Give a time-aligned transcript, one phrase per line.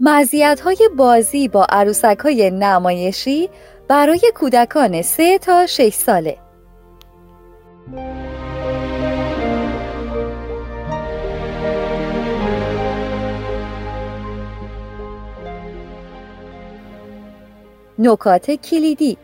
[0.00, 3.50] مزیت های بازی با عروسک های نمایشی
[3.88, 6.38] برای کودکان سه تا 6 ساله.
[17.98, 19.18] نکات کلیدی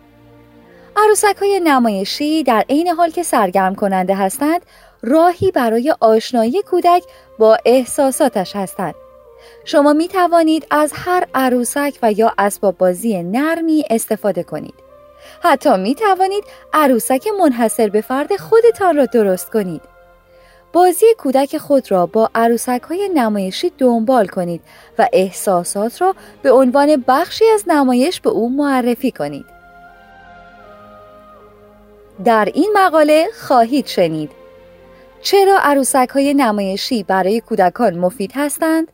[1.04, 4.60] عروسک های نمایشی در عین حال که سرگرم کننده هستند
[5.02, 7.02] راهی برای آشنایی کودک
[7.38, 8.94] با احساساتش هستند.
[9.64, 14.74] شما می توانید از هر عروسک و یا اسباب بازی نرمی استفاده کنید.
[15.42, 19.82] حتی می توانید عروسک منحصر به فرد خودتان را درست کنید.
[20.72, 24.60] بازی کودک خود را با عروسک های نمایشی دنبال کنید
[24.98, 29.59] و احساسات را به عنوان بخشی از نمایش به او معرفی کنید.
[32.24, 34.30] در این مقاله خواهید شنید
[35.22, 38.92] چرا عروسک های نمایشی برای کودکان مفید هستند؟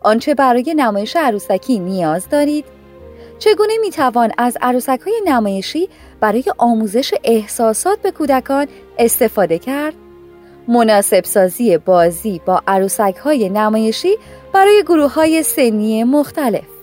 [0.00, 2.64] آنچه برای نمایش عروسکی نیاز دارید؟
[3.38, 5.88] چگونه می توان از عروسک های نمایشی
[6.20, 8.66] برای آموزش احساسات به کودکان
[8.98, 9.94] استفاده کرد؟
[10.68, 14.16] مناسب سازی بازی با عروسک های نمایشی
[14.52, 16.77] برای گروه های سنی مختلف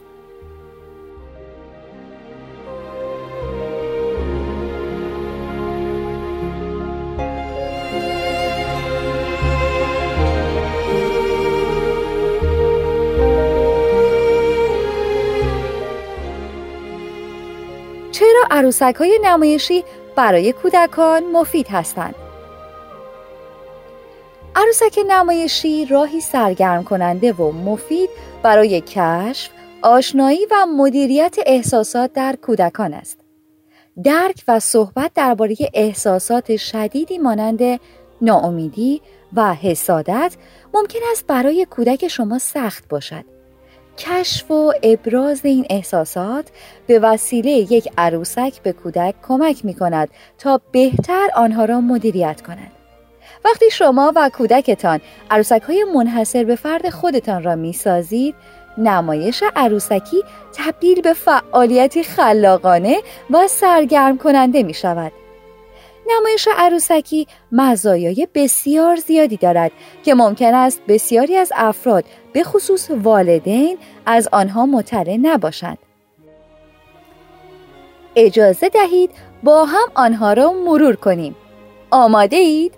[18.55, 19.83] عروسک های نمایشی
[20.15, 22.15] برای کودکان مفید هستند؟
[24.55, 28.09] عروسک نمایشی راهی سرگرم کننده و مفید
[28.43, 29.49] برای کشف،
[29.81, 33.19] آشنایی و مدیریت احساسات در کودکان است.
[34.03, 37.79] درک و صحبت درباره احساسات شدیدی مانند
[38.21, 39.01] ناامیدی
[39.33, 40.35] و حسادت
[40.73, 43.34] ممکن است برای کودک شما سخت باشد.
[43.97, 46.45] کشف و ابراز این احساسات
[46.87, 52.71] به وسیله یک عروسک به کودک کمک می کند تا بهتر آنها را مدیریت کند.
[53.45, 55.01] وقتی شما و کودکتان
[55.31, 58.35] عروسک های منحصر به فرد خودتان را می سازید
[58.77, 60.23] نمایش عروسکی
[60.53, 62.97] تبدیل به فعالیتی خلاقانه
[63.29, 65.11] و سرگرم کننده می شود.
[66.07, 69.71] نمایش عروسکی مزایای بسیار زیادی دارد
[70.03, 75.77] که ممکن است بسیاری از افراد به خصوص والدین از آنها مطلع نباشند.
[78.15, 79.11] اجازه دهید
[79.43, 81.35] با هم آنها را مرور کنیم.
[81.91, 82.73] آماده اید؟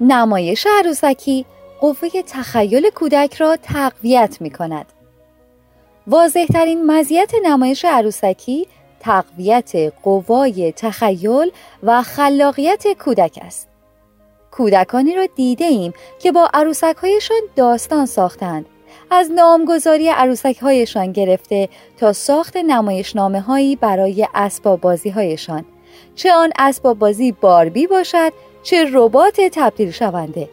[0.00, 1.46] نمایش عروسکی
[1.80, 4.86] قوه تخیل کودک را تقویت می کند.
[6.06, 8.66] واضح ترین مزیت نمایش عروسکی
[9.00, 9.72] تقویت
[10.02, 11.50] قوای تخیل
[11.82, 13.68] و خلاقیت کودک است.
[14.50, 18.66] کودکانی را دیده ایم که با عروسک هایشان داستان ساختند.
[19.10, 25.64] از نامگذاری عروسک هایشان گرفته تا ساخت نمایشنامه هایی برای اسباب بازی هایشان.
[26.14, 28.32] چه آن اسباب بازی باربی باشد
[28.62, 30.48] چه ربات تبدیل شونده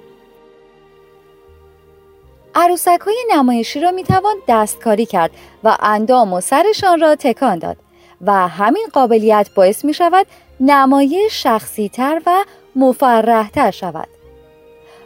[2.55, 5.31] عروسک های نمایشی را می توان دستکاری کرد
[5.63, 7.77] و اندام و سرشان را تکان داد
[8.25, 10.25] و همین قابلیت باعث می شود
[10.59, 12.45] نمایش شخصی تر و
[12.75, 14.07] مفرحتر شود.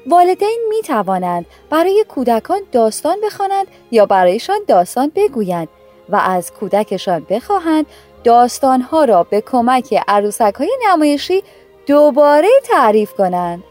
[0.08, 5.68] والدین می توانند برای کودکان داستان بخوانند یا برایشان داستان بگویند
[6.10, 7.86] و از کودکشان بخواهند
[8.24, 11.44] داستانها را به کمک عروسک های نمایشی
[11.88, 13.64] دوباره تعریف کنند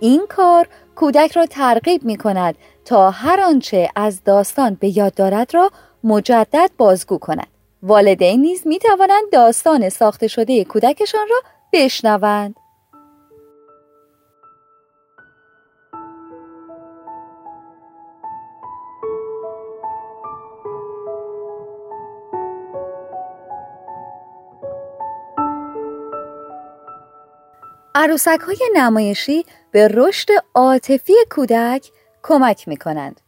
[0.00, 5.54] این کار کودک را ترغیب می کند تا هر آنچه از داستان به یاد دارد
[5.54, 5.70] را
[6.04, 7.46] مجدد بازگو کند
[7.82, 11.40] والدین نیز می توانند داستان ساخته شده کودکشان را
[11.72, 12.56] بشنوند
[27.98, 31.90] عروسک های نمایشی به رشد عاطفی کودک
[32.22, 33.20] کمک می کنند.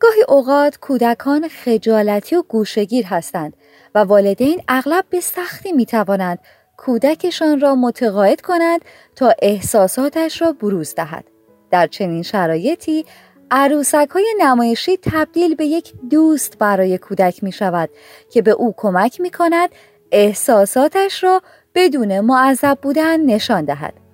[0.00, 3.56] گاهی اوقات کودکان خجالتی و گوشگیر هستند
[3.94, 6.38] و والدین اغلب به سختی می توانند
[6.76, 8.80] کودکشان را متقاعد کنند
[9.16, 11.24] تا احساساتش را بروز دهد.
[11.70, 13.04] در چنین شرایطی
[13.50, 17.90] عروسک های نمایشی تبدیل به یک دوست برای کودک می شود
[18.30, 19.70] که به او کمک می کند
[20.12, 21.42] احساساتش را
[21.74, 24.05] بدون معذب بودن نشان دهد.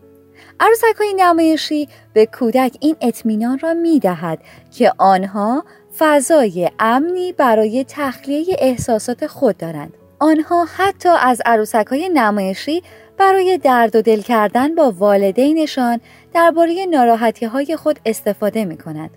[0.62, 4.38] عروسک های نمایشی به کودک این اطمینان را می دهد
[4.70, 5.64] که آنها
[5.98, 9.92] فضای امنی برای تخلیه احساسات خود دارند.
[10.18, 12.82] آنها حتی از عروسک های نمایشی
[13.18, 16.00] برای درد و دل کردن با والدینشان
[16.34, 19.10] درباره ناراحتی های خود استفاده می کند.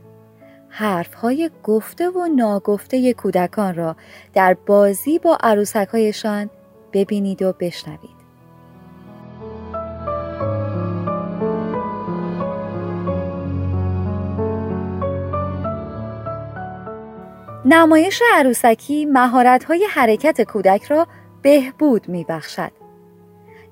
[0.70, 3.96] حرف های گفته و ناگفته کودکان را
[4.34, 6.50] در بازی با عروسک هایشان
[6.94, 8.15] ببینید و بشنوید.
[17.76, 21.08] نمایش عروسکی مهارت‌های حرکت کودک را
[21.42, 22.72] بهبود می‌بخشد.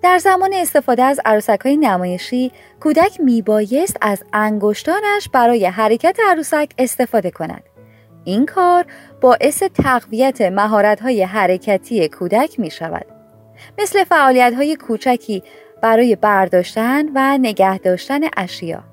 [0.01, 7.31] در زمان استفاده از عروسک های نمایشی کودک میبایست از انگشتانش برای حرکت عروسک استفاده
[7.31, 7.63] کند.
[8.23, 8.85] این کار
[9.21, 13.05] باعث تقویت مهارت های حرکتی کودک می شود.
[13.79, 15.43] مثل فعالیت های کوچکی
[15.81, 18.83] برای برداشتن و نگه داشتن اشیا.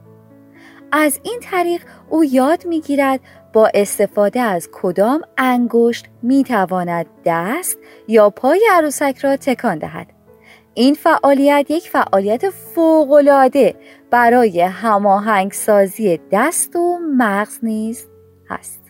[0.93, 3.21] از این طریق او یاد می گیرد
[3.53, 10.07] با استفاده از کدام انگشت می تواند دست یا پای عروسک را تکان دهد.
[10.75, 13.75] این فعالیت یک فعالیت فوقالعاده
[14.11, 18.07] برای هماهنگسازی دست و مغز نیز
[18.51, 18.81] هست.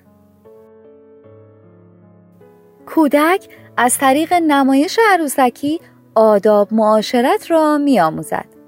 [2.87, 5.81] کودک از طریق نمایش عروسکی
[6.15, 8.60] آداب معاشرت را می آموزد.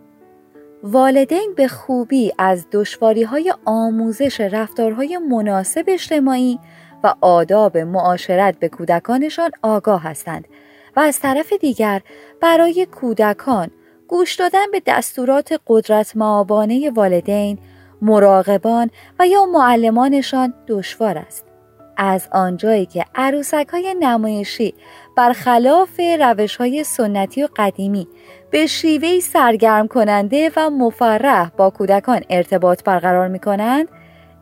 [0.82, 6.58] والدین به خوبی از دشواری های آموزش رفتارهای مناسب اجتماعی
[7.04, 10.48] و آداب معاشرت به کودکانشان آگاه هستند
[10.96, 12.02] و از طرف دیگر
[12.40, 13.70] برای کودکان
[14.08, 17.58] گوش دادن به دستورات قدرت معابانه والدین،
[18.02, 21.51] مراقبان و یا معلمانشان دشوار است.
[21.96, 24.74] از آنجایی که عروسک های نمایشی
[25.16, 28.08] برخلاف روش های سنتی و قدیمی
[28.50, 33.88] به شیوهی سرگرم کننده و مفرح با کودکان ارتباط برقرار می کنند،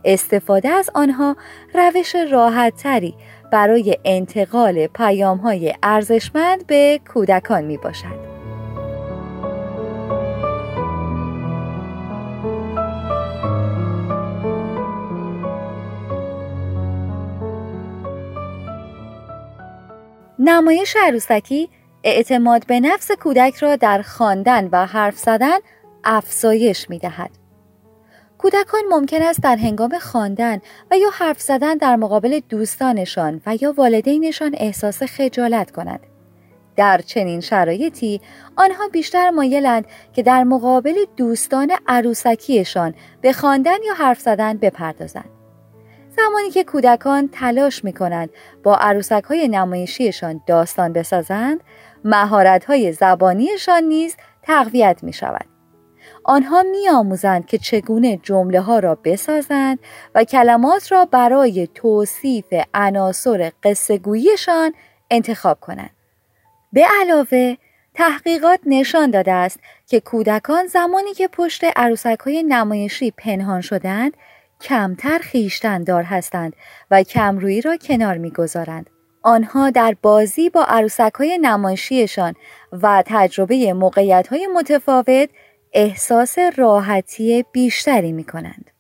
[0.04, 1.36] استفاده از آنها
[1.74, 3.14] روش راحت تری
[3.52, 8.29] برای انتقال پیام های ارزشمند به کودکان می باشد.
[20.42, 21.68] نمایش عروسکی
[22.04, 25.58] اعتماد به نفس کودک را در خواندن و حرف زدن
[26.04, 27.30] افزایش می دهد.
[28.38, 30.60] کودکان ممکن است در هنگام خواندن
[30.90, 36.06] و یا حرف زدن در مقابل دوستانشان و یا والدینشان احساس خجالت کنند.
[36.76, 38.20] در چنین شرایطی
[38.56, 45.39] آنها بیشتر مایلند که در مقابل دوستان عروسکیشان به خواندن یا حرف زدن بپردازند.
[46.26, 48.30] زمانی که کودکان تلاش می کنند
[48.62, 51.60] با عروسک های نمایشیشان داستان بسازند،
[52.04, 55.46] مهارت های زبانیشان نیز تقویت می شود.
[56.24, 59.78] آنها می آموزند که چگونه جمله ها را بسازند
[60.14, 64.74] و کلمات را برای توصیف عناصر قصهگوییشان
[65.10, 65.90] انتخاب کنند.
[66.72, 67.56] به علاوه
[67.94, 74.16] تحقیقات نشان داده است که کودکان زمانی که پشت عروسک های نمایشی پنهان شدند
[74.60, 76.56] کمتر خیشتندار هستند
[76.90, 78.90] و کمرویی را کنار می‌گذارند.
[79.22, 82.34] آنها در بازی با عروسک های نمایشیشان
[82.72, 85.28] و تجربه موقعیت های متفاوت
[85.72, 88.70] احساس راحتی بیشتری می کنند.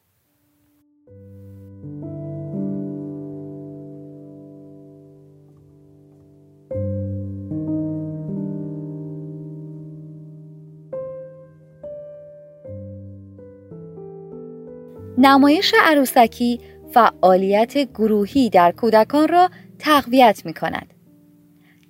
[15.22, 16.60] نمایش عروسکی
[16.94, 20.94] فعالیت گروهی در کودکان را تقویت می کند.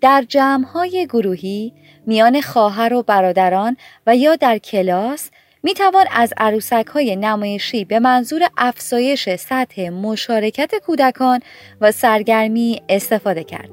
[0.01, 1.73] در جمعهای گروهی
[2.07, 5.31] میان خواهر و برادران و یا در کلاس
[5.63, 11.41] می توان از عروسک های نمایشی به منظور افزایش سطح مشارکت کودکان
[11.81, 13.71] و سرگرمی استفاده کرد.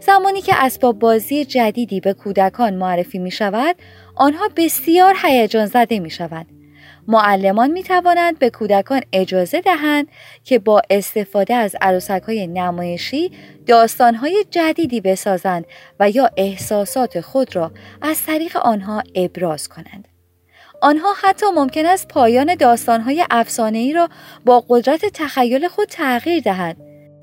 [0.00, 3.76] زمانی که اسباب بازی جدیدی به کودکان معرفی می شود،
[4.14, 6.59] آنها بسیار هیجان زده می شود
[7.10, 10.08] معلمان می توانند به کودکان اجازه دهند
[10.44, 13.32] که با استفاده از عروسک های نمایشی
[13.66, 15.64] داستان های جدیدی بسازند
[16.00, 20.08] و یا احساسات خود را از طریق آنها ابراز کنند.
[20.82, 23.24] آنها حتی ممکن است پایان داستانهای
[23.58, 24.08] ای را
[24.44, 26.76] با قدرت تخیل خود تغییر دهند.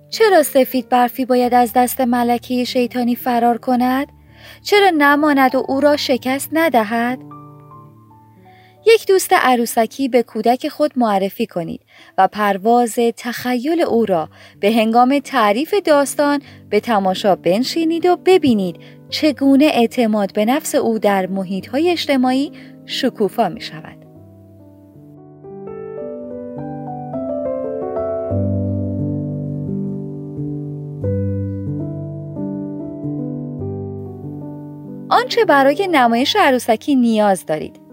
[0.09, 4.07] چرا سفید برفی باید از دست ملکه شیطانی فرار کند؟
[4.63, 7.36] چرا نماند و او را شکست ندهد؟
[8.87, 11.81] یک دوست عروسکی به کودک خود معرفی کنید
[12.17, 14.29] و پرواز تخیل او را
[14.59, 18.75] به هنگام تعریف داستان به تماشا بنشینید و ببینید
[19.09, 22.51] چگونه اعتماد به نفس او در محیط های اجتماعی
[22.85, 23.97] شکوفا می شود.
[35.09, 37.86] آنچه برای نمایش عروسکی نیاز دارید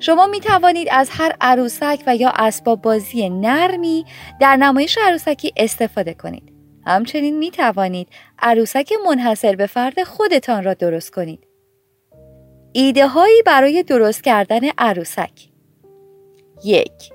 [0.00, 4.04] شما می توانید از هر عروسک و یا اسباب بازی نرمی
[4.40, 6.52] در نمایش عروسکی استفاده کنید.
[6.86, 11.46] همچنین می توانید عروسک منحصر به فرد خودتان را درست کنید.
[12.72, 15.48] ایده هایی برای درست کردن عروسک
[16.64, 17.12] یک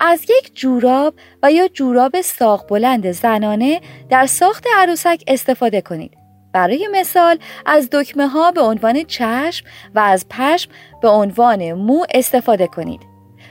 [0.00, 6.21] از یک جوراب و یا جوراب ساق بلند زنانه در ساخت عروسک استفاده کنید.
[6.52, 10.70] برای مثال از دکمه ها به عنوان چشم و از پشم
[11.02, 13.00] به عنوان مو استفاده کنید.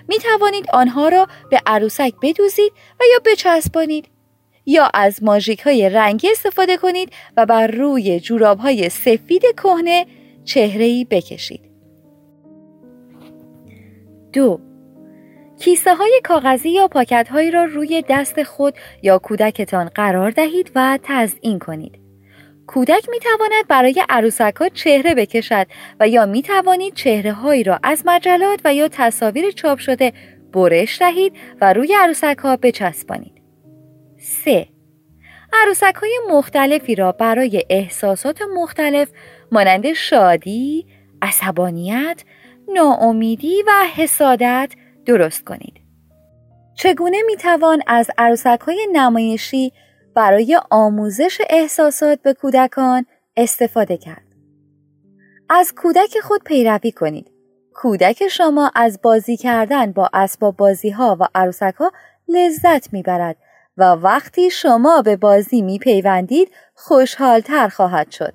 [0.07, 4.07] می توانید آنها را به عروسک بدوزید و یا بچسبانید
[4.65, 10.05] یا از ماژیک های رنگی استفاده کنید و بر روی جوراب های سفید کهنه
[10.45, 11.71] چهره ای بکشید.
[14.33, 14.59] دو
[15.59, 20.99] کیسه های کاغذی یا پاکت هایی را روی دست خود یا کودکتان قرار دهید و
[21.03, 22.00] تزئین کنید.
[22.67, 25.67] کودک می تواند برای عروسک ها چهره بکشد
[25.99, 30.13] و یا می توانید چهره هایی را از مجلات و یا تصاویر چاپ شده
[30.53, 33.41] برش دهید و روی عروسک ها بچسبانید.
[34.17, 34.67] 3.
[35.53, 39.09] عروسک های مختلفی را برای احساسات مختلف
[39.51, 40.85] مانند شادی،
[41.21, 42.23] عصبانیت،
[42.73, 44.73] ناامیدی و حسادت
[45.05, 45.81] درست کنید.
[46.75, 49.73] چگونه می توان از عروسک های نمایشی
[50.15, 53.05] برای آموزش احساسات به کودکان
[53.37, 54.23] استفاده کرد.
[55.49, 57.31] از کودک خود پیروی کنید.
[57.73, 61.91] کودک شما از بازی کردن با اسباب بازی ها و عروسک ها
[62.27, 63.37] لذت می‌برد
[63.77, 68.33] و وقتی شما به بازی می پیوندید خوشحالتر خواهد شد.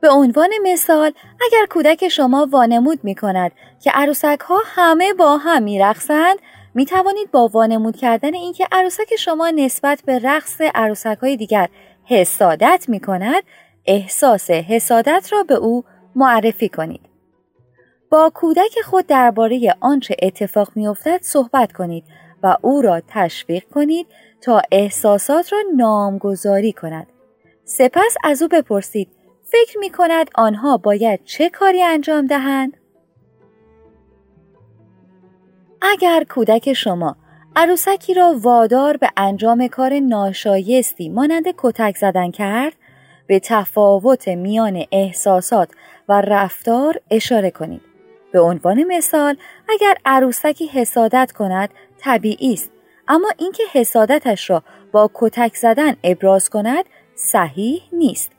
[0.00, 3.52] به عنوان مثال اگر کودک شما وانمود می کند
[3.82, 6.38] که عروسک ها همه با هم می رخصند
[6.76, 11.68] می توانید با وانمود کردن اینکه عروسک شما نسبت به رقص عروسک های دیگر
[12.04, 13.42] حسادت می کند
[13.86, 15.84] احساس حسادت را به او
[16.16, 17.00] معرفی کنید.
[18.10, 22.04] با کودک خود درباره آنچه اتفاق افتد صحبت کنید
[22.42, 24.06] و او را تشویق کنید
[24.40, 27.06] تا احساسات را نامگذاری کند.
[27.64, 29.08] سپس از او بپرسید
[29.44, 32.76] فکر می کند آنها باید چه کاری انجام دهند؟
[35.90, 37.16] اگر کودک شما
[37.56, 42.72] عروسکی را وادار به انجام کار ناشایستی مانند کتک زدن کرد
[43.26, 45.68] به تفاوت میان احساسات
[46.08, 47.80] و رفتار اشاره کنید.
[48.32, 49.36] به عنوان مثال
[49.68, 52.70] اگر عروسکی حسادت کند طبیعی است.
[53.08, 54.62] اما اینکه حسادتش را
[54.92, 58.32] با کتک زدن ابراز کند صحیح نیست.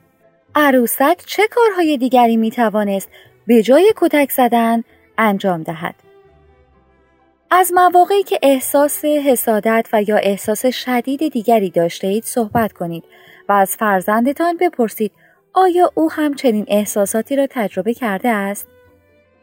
[0.55, 3.09] عروسک چه کارهای دیگری می توانست
[3.47, 4.83] به جای کتک زدن
[5.17, 6.06] انجام دهد؟
[7.51, 13.03] از مواقعی که احساس حسادت و یا احساس شدید دیگری داشته اید صحبت کنید
[13.49, 15.11] و از فرزندتان بپرسید
[15.53, 18.67] آیا او هم چنین احساساتی را تجربه کرده است؟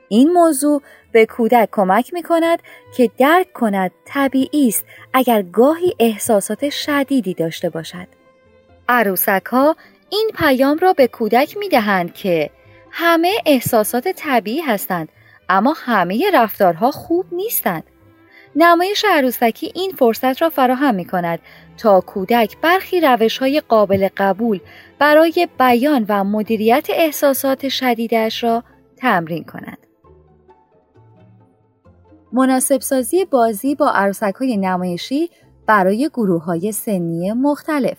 [0.09, 0.83] این موضوع
[1.13, 2.59] به کودک کمک می کند
[2.97, 8.07] که درک کند طبیعی است اگر گاهی احساسات شدیدی داشته باشد.
[8.89, 9.77] عروسک ها
[10.11, 12.51] این پیام را به کودک می دهند که
[12.91, 15.09] همه احساسات طبیعی هستند
[15.49, 17.85] اما همه رفتارها خوب نیستند.
[18.57, 21.39] نمایش عروسکی این فرصت را فراهم می کند
[21.79, 24.61] تا کودک برخی روش های قابل قبول
[24.99, 28.65] برای بیان و مدیریت احساسات شدیدش را
[28.97, 29.79] تمرین کند.
[32.33, 35.31] مناسب سازی بازی با عروسک های نمایشی
[35.67, 37.99] برای گروه های سنی مختلف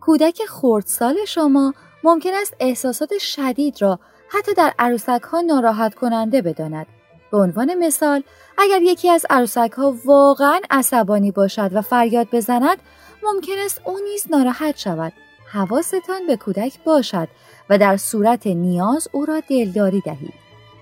[0.00, 6.86] کودک خردسال شما ممکن است احساسات شدید را حتی در عروسک ها ناراحت کننده بداند
[7.32, 8.22] به عنوان مثال
[8.58, 12.78] اگر یکی از عروسک ها واقعا عصبانی باشد و فریاد بزند
[13.22, 15.12] ممکن است او نیز ناراحت شود.
[15.52, 17.28] حواستان به کودک باشد
[17.70, 20.34] و در صورت نیاز او را دلداری دهید.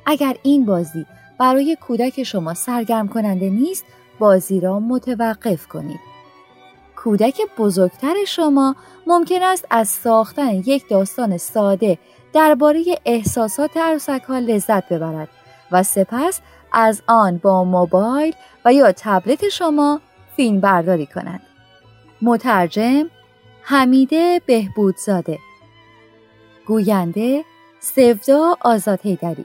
[0.06, 1.06] اگر این بازی
[1.38, 3.84] برای کودک شما سرگرم کننده نیست
[4.18, 6.00] بازی را متوقف کنید.
[6.96, 8.76] کودک بزرگتر شما
[9.06, 11.98] ممکن است از ساختن یک داستان ساده
[12.32, 15.28] درباره احساسات عروسک ها لذت ببرد.
[15.72, 16.40] و سپس
[16.72, 20.00] از آن با موبایل و یا تبلت شما
[20.36, 21.40] فیلم برداری کند.
[22.22, 23.10] مترجم
[23.62, 25.38] حمیده بهبودزاده
[26.66, 27.44] گوینده
[27.80, 29.44] سفدا آزاد هیدری